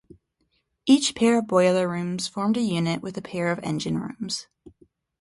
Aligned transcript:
Each 0.87 1.13
pair 1.13 1.37
of 1.37 1.45
boiler 1.45 1.87
rooms 1.87 2.27
formed 2.27 2.57
a 2.57 2.61
unit 2.61 3.03
with 3.03 3.17
a 3.17 3.21
pair 3.21 3.51
of 3.51 3.59
engine 3.61 3.99
rooms. 3.99 4.47